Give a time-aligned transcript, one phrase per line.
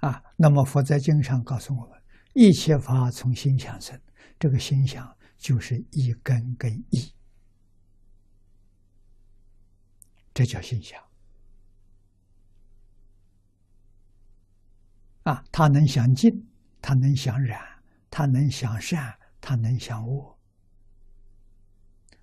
[0.00, 2.02] 啊，那么佛在经上告诉我们，
[2.32, 4.00] 一切法从心想生，
[4.38, 7.12] 这个心想就是一根跟一，
[10.32, 10.98] 这叫心想。
[15.24, 16.48] 啊，他能想净，
[16.80, 17.60] 他能想染，
[18.10, 20.38] 他能想善，他能想恶，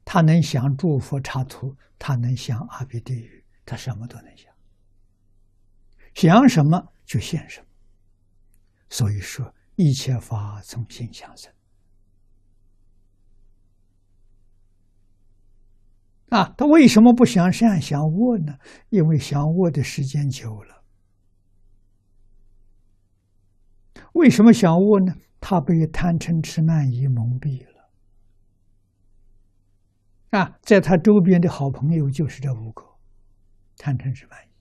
[0.04, 4.52] 他能想诸佛刹土，他能想阿鼻地狱，他什么都能想。
[6.16, 7.67] 想什么就现什么。
[8.90, 11.52] 所以说，一切法从心想生。
[16.30, 18.58] 啊，他为什么不想善想恶呢？
[18.90, 20.84] 因为想恶的时间久了。
[24.14, 25.16] 为什么想恶呢？
[25.40, 27.90] 他被贪嗔痴慢疑蒙蔽了。
[30.32, 32.84] 啊，在他周边的好朋友就是这五个：
[33.78, 34.57] 贪嗔痴慢疑。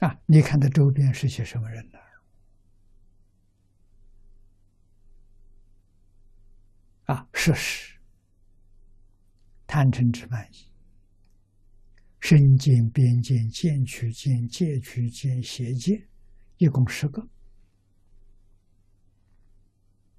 [0.00, 1.98] 啊，你看他周边是些什么人呢？
[7.04, 7.98] 啊，设施。
[9.66, 10.56] 贪嗔痴慢疑，
[12.18, 16.08] 身见、边见、见取见、戒取见、邪见，
[16.56, 17.24] 一共十个。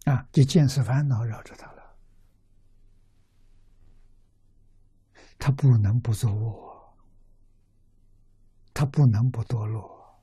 [0.05, 1.97] 啊，这见思烦恼绕着他了，
[5.37, 6.70] 他不能不作恶，
[8.81, 10.19] 他不能不堕落，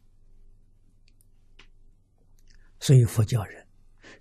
[2.80, 3.64] 所以佛教人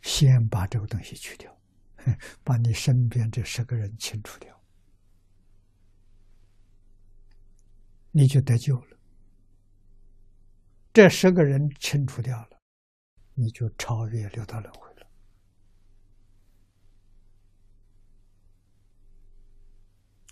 [0.03, 1.59] 先把这个东西去掉，
[2.45, 4.55] 把你身边这十个人清除掉。
[8.11, 8.97] 你就得救了。
[10.93, 12.59] 这十个人清除掉了，
[13.33, 15.07] 你就超越六道轮回了。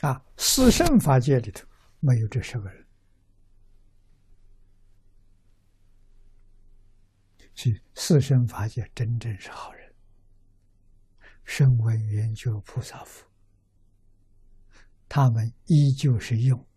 [0.02, 1.66] 啊，四圣法界里头
[2.00, 2.85] 没有这十个人，
[7.56, 9.94] 是四圣法界真正是好人，
[11.44, 13.26] 声闻缘觉菩萨佛，
[15.08, 16.68] 他们依旧是用。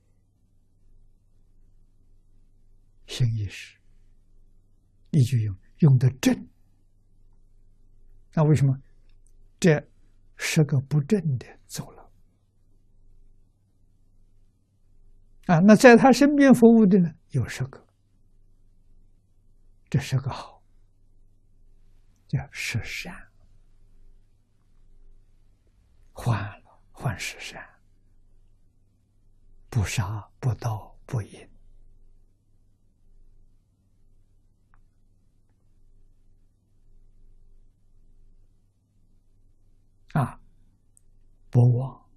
[3.06, 3.76] 新意识，
[5.10, 6.48] 一句用用的正，
[8.34, 8.78] 那为什么
[9.58, 9.82] 这
[10.36, 12.12] 十个不正的走了？
[15.46, 17.86] 啊，那在他身边服务的呢，有十个，
[19.88, 20.57] 这十个好，
[22.28, 23.28] 叫十善，
[26.12, 27.66] 换了换十善，
[29.70, 31.50] 不杀不盗不淫。
[40.12, 40.38] 啊，
[41.48, 42.10] 不妄，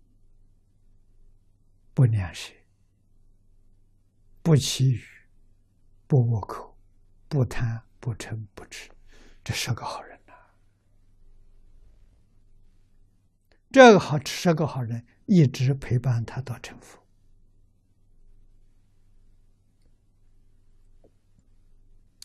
[1.93, 2.51] 不念舌，
[4.41, 5.05] 不绮语，
[6.07, 6.77] 不恶口，
[7.29, 8.91] 不贪，不嗔，不痴，
[9.43, 10.33] 这是个好人呐。
[13.71, 16.99] 这个好，是个好人，一直陪伴他到成佛。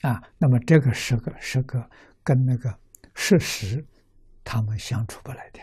[0.03, 1.91] 啊，那么这个是个是个
[2.23, 2.79] 跟那个
[3.15, 3.85] 事实。
[4.49, 5.61] 他们相处不来的，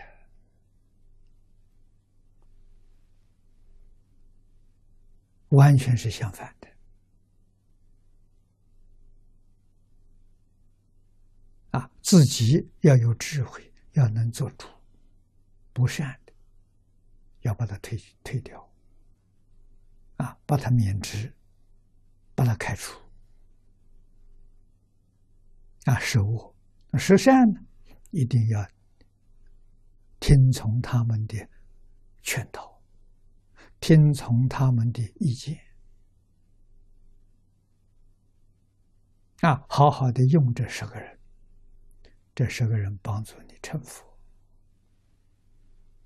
[5.48, 6.68] 完全是相反的。
[11.74, 14.68] 啊，自己要有智慧，要能做主，
[15.74, 16.32] 不善的
[17.42, 18.72] 要把它退退掉，
[20.18, 21.34] 啊，把它免职，
[22.36, 22.96] 把它开除。
[25.86, 26.56] 啊，是恶，
[27.00, 27.60] 是善呢？
[28.12, 28.66] 一定要
[30.20, 31.50] 听从他们的
[32.22, 32.80] 劝导，
[33.80, 35.60] 听从他们的意见，
[39.42, 41.20] 啊，好好的用这十个人，
[42.36, 44.13] 这十个人帮助你成佛。